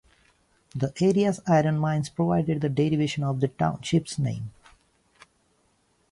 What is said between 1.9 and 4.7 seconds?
provided the derivation of the township's name.